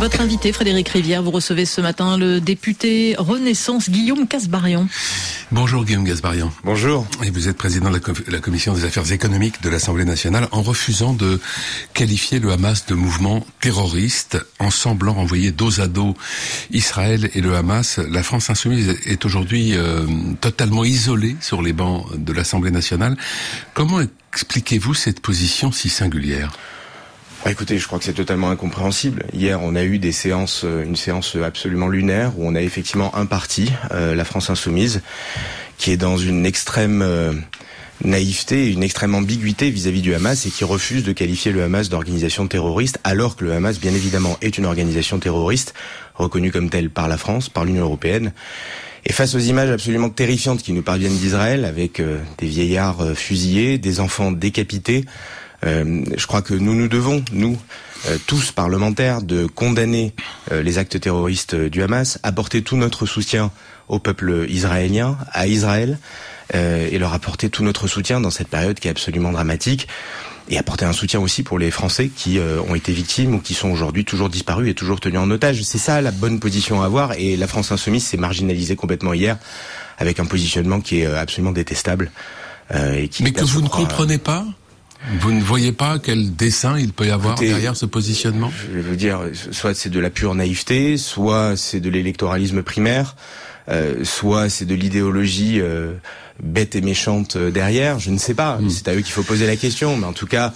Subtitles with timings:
[0.00, 4.88] Votre invité, Frédéric Rivière, vous recevez ce matin le député Renaissance Guillaume Casbarian.
[5.52, 6.50] Bonjour Guillaume Casbarian.
[6.64, 7.06] Bonjour.
[7.22, 11.12] Et vous êtes président de la, commission des affaires économiques de l'Assemblée nationale en refusant
[11.12, 11.38] de
[11.92, 16.14] qualifier le Hamas de mouvement terroriste en semblant envoyer dos à dos
[16.70, 17.98] Israël et le Hamas.
[17.98, 20.06] La France insoumise est aujourd'hui euh,
[20.40, 23.18] totalement isolée sur les bancs de l'Assemblée nationale.
[23.74, 24.00] Comment
[24.32, 26.52] expliquez-vous cette position si singulière?
[27.48, 29.24] Écoutez, je crois que c'est totalement incompréhensible.
[29.32, 33.16] Hier, on a eu des séances, euh, une séance absolument lunaire où on a effectivement
[33.16, 35.00] un parti, euh, la France insoumise,
[35.78, 37.32] qui est dans une extrême euh,
[38.04, 42.46] naïveté, une extrême ambiguïté vis-à-vis du Hamas et qui refuse de qualifier le Hamas d'organisation
[42.46, 45.72] terroriste, alors que le Hamas, bien évidemment, est une organisation terroriste
[46.14, 48.32] reconnue comme telle par la France, par l'Union européenne.
[49.06, 52.02] Et face aux images absolument terrifiantes qui nous parviennent d'Israël, avec
[52.36, 57.58] des vieillards fusillés, des enfants décapités, euh, je crois que nous nous devons, nous,
[58.08, 60.14] euh, tous parlementaires, de condamner
[60.52, 63.50] euh, les actes terroristes du Hamas, apporter tout notre soutien
[63.88, 65.98] au peuple israélien, à Israël,
[66.52, 69.86] et leur apporter tout notre soutien dans cette période qui est absolument dramatique
[70.48, 73.70] et apporter un soutien aussi pour les Français qui ont été victimes ou qui sont
[73.70, 75.62] aujourd'hui toujours disparus et toujours tenus en otage.
[75.62, 79.38] C'est ça la bonne position à avoir et la France insoumise s'est marginalisée complètement hier
[79.96, 82.10] avec un positionnement qui est absolument détestable.
[82.74, 84.44] et qui Mais que vous ne comprenez pas
[85.18, 88.96] vous ne voyez pas quel dessin il peut y avoir derrière ce positionnement Je vous
[88.96, 89.20] dire,
[89.50, 93.16] soit c'est de la pure naïveté, soit c'est de l'électoralisme primaire,
[93.68, 95.94] euh, soit c'est de l'idéologie euh,
[96.42, 97.98] bête et méchante euh, derrière.
[97.98, 98.58] Je ne sais pas.
[98.58, 98.68] Hmm.
[98.68, 99.96] C'est à eux qu'il faut poser la question.
[99.96, 100.52] Mais en tout cas,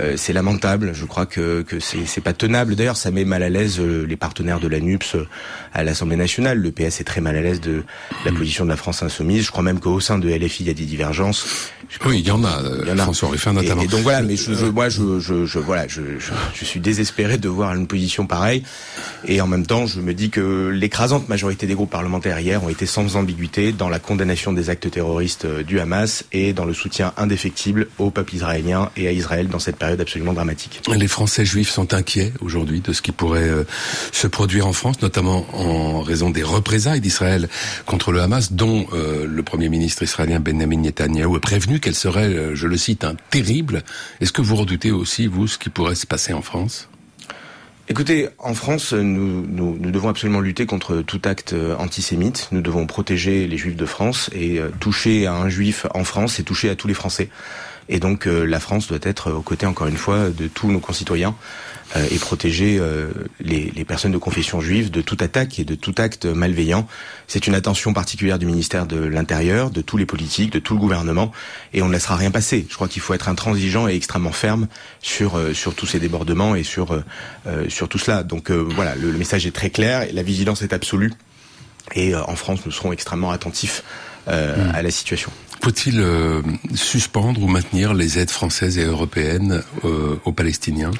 [0.00, 0.92] euh, c'est lamentable.
[0.94, 2.74] Je crois que, que c'est pas tenable.
[2.74, 5.28] D'ailleurs, ça met mal à l'aise euh, les partenaires de la NUPS euh,
[5.72, 6.58] à l'Assemblée nationale.
[6.58, 7.84] Le PS est très mal à l'aise de
[8.24, 8.36] la mm.
[8.36, 9.46] position de la France insoumise.
[9.46, 11.70] Je crois même qu'au sein de LFI, il y a des divergences.
[12.06, 12.60] Oui, il y en a.
[12.86, 13.02] Y en a.
[13.02, 13.82] François Ruffin notamment.
[13.82, 17.38] Et, donc voilà, mais je, je, moi, je, je, je voilà, je, je, suis désespéré
[17.38, 18.62] de voir une position pareille.
[19.26, 22.68] Et en même temps, je me dis que l'écrasante majorité des groupes parlementaires hier ont
[22.68, 27.12] été sans ambiguïté dans la condamnation des actes terroristes du Hamas et dans le soutien
[27.16, 30.80] indéfectible au peuple israélien et à Israël dans cette période absolument dramatique.
[30.94, 33.64] Les Français juifs sont inquiets aujourd'hui de ce qui pourrait euh,
[34.12, 37.48] se produire en France, notamment en raison des représailles d'Israël
[37.86, 42.34] contre le Hamas, dont euh, le Premier ministre israélien Benjamin Netanyahu est prévenu qu'elle serait,
[42.34, 43.82] euh, je le cite, un terrible.
[44.20, 46.88] Est-ce que vous redoutez aussi, vous, ce qui pourrait se passer en France?
[47.88, 52.48] Écoutez, en France, nous, nous, nous, devons absolument lutter contre tout acte antisémite.
[52.50, 56.44] Nous devons protéger les juifs de France et toucher à un juif en France et
[56.44, 57.28] toucher à tous les Français.
[57.88, 60.80] Et donc euh, la France doit être aux côtés, encore une fois, de tous nos
[60.80, 61.34] concitoyens
[61.96, 65.74] euh, et protéger euh, les, les, personnes de confession juive de toute attaque et de
[65.74, 66.86] tout acte malveillant.
[67.26, 70.80] C'est une attention particulière du ministère de l'Intérieur, de tous les politiques, de tout le
[70.80, 71.30] gouvernement,
[71.72, 72.66] et on ne laissera rien passer.
[72.68, 74.66] Je crois qu'il faut être intransigeant et extrêmement ferme
[75.00, 77.02] sur sur tous ces débordements et sur
[77.68, 78.22] sur tout cela.
[78.22, 81.12] Donc voilà, le, le, message est très clair, la vigilance est absolue,
[81.94, 83.82] et en France, nous serons extrêmement attentifs
[84.26, 84.30] mmh.
[84.30, 85.30] à la situation.
[85.64, 86.42] Faut-il euh,
[86.74, 90.90] suspendre ou maintenir les aides françaises et européennes euh, aux Palestiniens?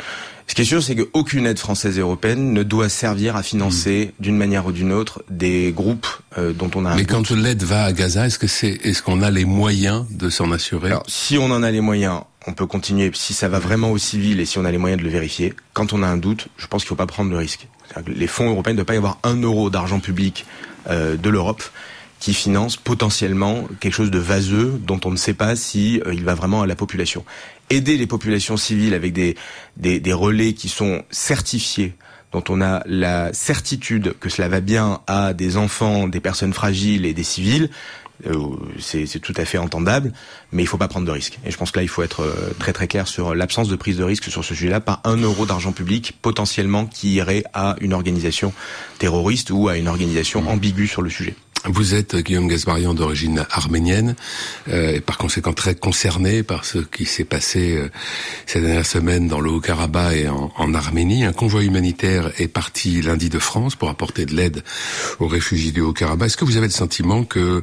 [0.47, 4.15] Ce qui est sûr, c'est qu'aucune aide française et européenne ne doit servir à financer
[4.19, 4.23] hmm.
[4.23, 6.07] d'une manière ou d'une autre des groupes
[6.39, 6.95] euh, dont on a.
[6.95, 10.31] Mais quand l'aide va à Gaza, est-ce que c'est, est-ce qu'on a les moyens de
[10.31, 10.87] s'en assurer?
[10.87, 13.11] Alors, si on en a les moyens, on peut continuer.
[13.13, 15.53] Si ça va vraiment aux civils et si on a les moyens de le vérifier,
[15.75, 17.69] quand on a un doute, je pense qu'il ne faut pas prendre le risque.
[18.07, 20.47] Les fonds européens ne doivent pas y avoir un euro d'argent public
[20.89, 21.63] de l'Europe
[22.21, 26.25] qui finance potentiellement quelque chose de vaseux dont on ne sait pas si euh, il
[26.25, 27.25] va vraiment à la population.
[27.71, 29.37] Aider les populations civiles avec des,
[29.77, 31.95] des, des relais qui sont certifiés
[32.33, 37.07] dont on a la certitude que cela va bien à des enfants, des personnes fragiles
[37.07, 37.71] et des civils,
[38.27, 40.13] euh, c'est tout à fait entendable,
[40.53, 41.39] mais il faut pas prendre de risques.
[41.45, 43.77] Et je pense que là, il faut être euh, très très clair sur l'absence de
[43.77, 47.77] prise de risque sur ce sujet-là, pas un euro d'argent public potentiellement qui irait à
[47.81, 48.53] une organisation
[48.99, 50.49] terroriste ou à une organisation mmh.
[50.49, 51.35] ambiguë sur le sujet.
[51.67, 54.17] Vous êtes Guillaume Gasbarian d'origine arménienne
[54.69, 57.89] euh, et par conséquent très concerné par ce qui s'est passé euh,
[58.45, 61.25] ces dernières semaines dans le Haut-Karabakh et en, Arménie.
[61.25, 64.63] Un convoi humanitaire est parti lundi de France pour apporter de l'aide
[65.21, 66.27] aux réfugiés du Haut-Karabakh.
[66.27, 67.63] Est-ce que vous avez le sentiment que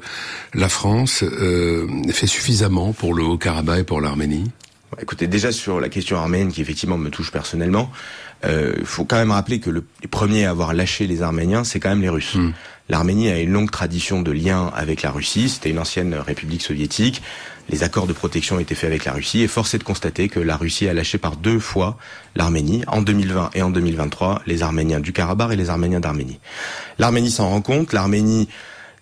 [0.56, 4.46] la France euh, fait suffisamment pour le Haut-Karabakh et pour l'Arménie?
[5.00, 7.92] Écoutez, déjà sur la question arménienne qui effectivement me touche personnellement,
[8.44, 11.64] il euh, faut quand même rappeler que le, les premiers à avoir lâché les Arméniens,
[11.64, 12.36] c'est quand même les Russes.
[12.36, 12.52] Hmm.
[12.90, 15.48] L'Arménie a une longue tradition de lien avec la Russie.
[15.48, 17.22] C'était une ancienne république soviétique.
[17.70, 20.40] Les accords de protection étaient faits avec la Russie et force est de constater que
[20.40, 21.98] la Russie a lâché par deux fois
[22.36, 26.40] l'Arménie, en 2020 et en 2023, les Arméniens du Karabakh et les Arméniens d'Arménie.
[27.00, 27.94] L'Arménie s'en rend compte.
[27.94, 28.50] L'Arménie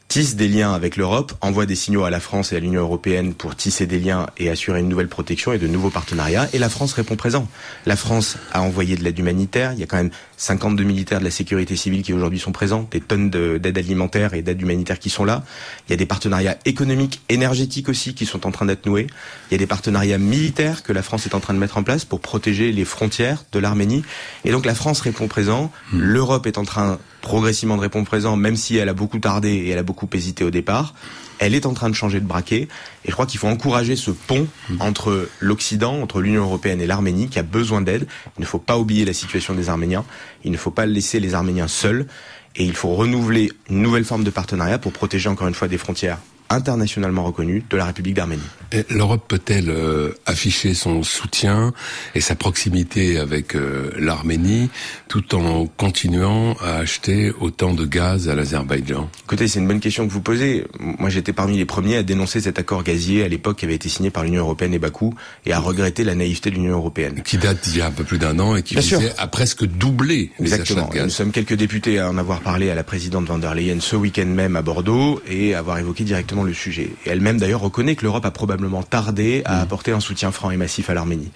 [0.10, 3.36] tisse des liens avec l'Europe, envoie des signaux à la France et à l'Union européenne
[3.36, 6.50] pour tisser des liens et assurer une nouvelle protection et de nouveaux partenariats.
[6.52, 7.48] Et la France répond présent.
[7.86, 9.72] La France a envoyé de l'aide humanitaire.
[9.74, 12.88] Il y a quand même 52 militaires de la sécurité civile qui aujourd'hui sont présents,
[12.90, 15.44] des tonnes d'aide alimentaire et d'aide humanitaire qui sont là.
[15.88, 19.06] Il y a des partenariats économiques, énergétiques aussi qui sont en train d'être noués.
[19.52, 21.84] Il y a des partenariats militaires que la France est en train de mettre en
[21.84, 24.04] place pour protéger les frontières de l'Arménie.
[24.44, 25.72] Et donc la France répond présent.
[25.94, 26.00] Hmm.
[26.00, 29.70] L'Europe est en train progressivement de répondre présent, même si elle a beaucoup tardé et
[29.70, 30.94] elle a beaucoup hésité au départ.
[31.40, 32.68] Elle est en train de changer de braquet.
[33.06, 34.48] Et je crois qu'il faut encourager ce pont
[34.80, 38.08] entre l'Occident, entre l'Union européenne et l'Arménie, qui a besoin d'aide.
[38.38, 40.04] Il ne faut pas oublier la situation des Arméniens.
[40.44, 42.08] Il ne faut pas laisser les Arméniens seuls.
[42.56, 45.78] Et il faut renouveler une nouvelle forme de partenariat pour protéger encore une fois des
[45.78, 46.18] frontières
[46.50, 48.42] internationalement reconnue de la République d'Arménie.
[48.90, 51.74] L'Europe peut-elle euh, afficher son soutien
[52.14, 54.70] et sa proximité avec euh, l'Arménie
[55.08, 59.10] tout en continuant à acheter autant de gaz à l'Azerbaïdjan?
[59.24, 60.66] Écoutez, c'est une bonne question que vous posez.
[60.80, 63.90] Moi, j'étais parmi les premiers à dénoncer cet accord gazier à l'époque qui avait été
[63.90, 65.16] signé par l'Union européenne et Bakou
[65.48, 67.24] et à regretter la naïveté de l'Union européenne.
[67.26, 69.66] Qui date d'il y a un peu plus d'un an et qui visait à presque
[69.66, 70.82] doubler les Exactement.
[70.82, 71.04] achats de gaz.
[71.06, 73.96] Nous sommes quelques députés à en avoir parlé à la présidente van der Leyen ce
[73.96, 76.92] week-end même à Bordeaux et avoir évoqué directement le sujet.
[77.08, 78.59] Et elle-même d'ailleurs reconnaît que l'Europe a probablement
[78.90, 79.62] tardé à mm.
[79.62, 81.32] apporter un soutien franc et massif à l'Arménie.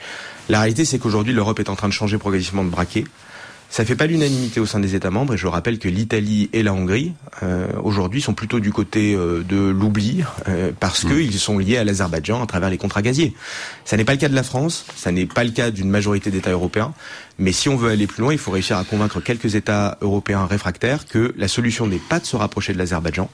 [0.50, 3.06] La réalité, c'est qu'aujourd'hui, l'Europe est en train de changer progressivement de braquet.
[3.74, 6.62] Ça fait pas l'unanimité au sein des États membres et je rappelle que l'Italie et
[6.62, 11.10] la Hongrie euh, aujourd'hui sont plutôt du côté euh, de l'oubli euh, parce mm.
[11.10, 13.34] qu'ils sont liés à l'Azerbaïdjan à travers les contrats gaziers.
[13.84, 16.30] Ça n'est pas le cas de la France, ça n'est pas le cas d'une majorité
[16.30, 16.94] d'États européens,
[17.40, 20.46] mais si on veut aller plus loin, il faut réussir à convaincre quelques États européens
[20.46, 23.28] réfractaires que la solution n'est pas de se rapprocher de l'Azerbaïdjan,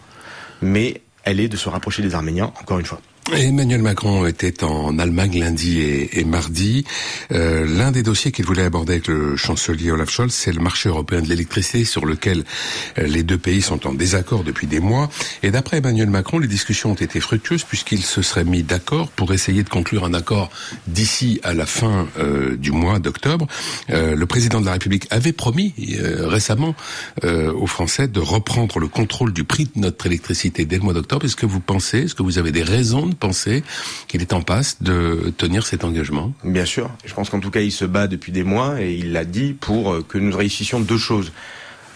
[0.62, 3.02] mais elle est de se rapprocher des Arméniens, encore une fois.
[3.34, 6.84] Emmanuel Macron était en Allemagne lundi et, mardi.
[7.32, 10.90] Euh, l'un des dossiers qu'il voulait aborder avec le chancelier Olaf Scholz, c'est le marché
[10.90, 12.44] européen de l'électricité sur lequel
[12.98, 15.10] euh, les deux pays sont en désaccord depuis des mois.
[15.44, 19.34] Et d'après Emmanuel Macron, les discussions ont été fructueuses puisqu'ils se seraient mis d'accord pour
[19.34, 20.50] essayer de conclure un accord
[20.88, 23.48] d'ici à la fin euh, du mois d'octobre.
[23.90, 26.76] le président de la République avait promis récemment
[27.24, 31.26] aux Français de reprendre le contrôle du prix de notre électricité dès le mois d'octobre.
[31.26, 33.64] Est-ce que vous pensez, est-ce que vous avez des raisons penser
[34.08, 36.90] qu'il est en passe de tenir cet engagement Bien sûr.
[37.06, 39.54] Je pense qu'en tout cas, il se bat depuis des mois et il l'a dit
[39.54, 41.32] pour euh, que nous réussissions deux choses.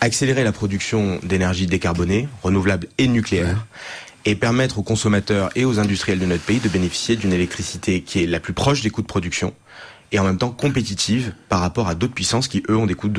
[0.02, 3.66] Accélérer la production d'énergie décarbonée, renouvelable et nucléaire.
[4.26, 8.24] et permettre aux consommateurs et aux industriels de notre pays de bénéficier d'une électricité qui
[8.24, 9.54] est la plus proche des coûts de production
[10.14, 13.10] et en même temps compétitive par rapport à d'autres puissances qui, eux, ont des coûts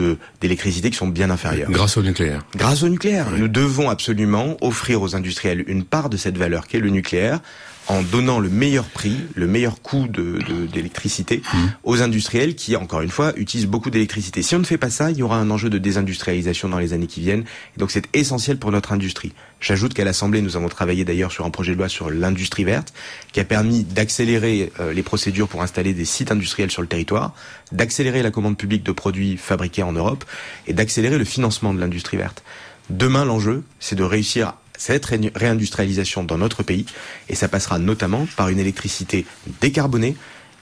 [0.40, 1.70] d'électricité qui sont bien inférieurs.
[1.70, 2.46] Grâce au nucléaire.
[2.56, 3.26] Grâce au nucléaire.
[3.36, 7.40] Nous devons absolument offrir aux industriels une part de cette valeur qu'est le nucléaire
[7.88, 11.72] en donnant le meilleur prix, le meilleur coût d'électricité de, mmh.
[11.84, 14.42] aux industriels qui, encore une fois, utilisent beaucoup d'électricité.
[14.42, 16.92] Si on ne fait pas ça, il y aura un enjeu de désindustrialisation dans les
[16.92, 17.44] années qui viennent.
[17.76, 19.32] Et donc c'est essentiel pour notre industrie.
[19.60, 22.92] J'ajoute qu'à l'Assemblée, nous avons travaillé d'ailleurs sur un projet de loi sur l'industrie verte
[23.32, 27.34] qui a permis d'accélérer euh, les procédures pour installer des sites industriels sur le territoire,
[27.72, 30.24] d'accélérer la commande publique de produits fabriqués en Europe
[30.66, 32.42] et d'accélérer le financement de l'industrie verte.
[32.90, 36.86] Demain, l'enjeu, c'est de réussir cette réindustrialisation dans notre pays
[37.28, 39.26] et ça passera notamment par une électricité
[39.60, 40.16] décarbonée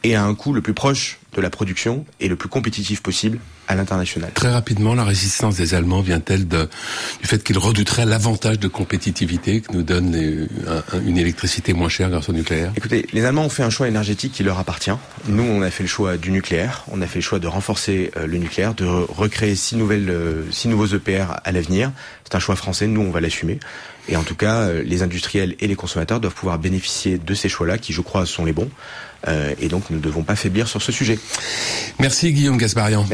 [0.04, 3.38] et à un coût le plus proche de la production et le plus compétitif possible
[3.68, 4.32] à l'international.
[4.34, 6.56] Très rapidement, la résistance des Allemands vient-elle du
[7.22, 10.48] fait qu'ils redouteraient l'avantage de compétitivité que nous donne
[11.06, 12.72] une électricité moins chère grâce au nucléaire?
[12.76, 14.92] Écoutez, les Allemands ont fait un choix énergétique qui leur appartient.
[15.28, 16.84] Nous, on a fait le choix du nucléaire.
[16.90, 20.50] On a fait le choix de renforcer euh, le nucléaire, de recréer six, nouvelles, euh,
[20.50, 21.92] six nouveaux EPR à l'avenir.
[22.24, 22.86] C'est un choix français.
[22.86, 23.58] Nous, on va l'assumer.
[24.08, 27.48] Et en tout cas, euh, les industriels et les consommateurs doivent pouvoir bénéficier de ces
[27.48, 28.70] choix-là, qui, je crois, sont les bons.
[29.60, 31.16] et donc, nous ne devons pas faiblir sur ce sujet.
[31.98, 33.04] Merci Guillaume Gasparian.